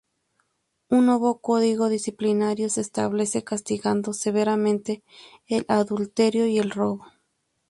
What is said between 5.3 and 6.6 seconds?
el adulterio y